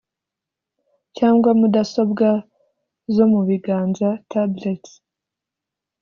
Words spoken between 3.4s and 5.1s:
biganza (tablets)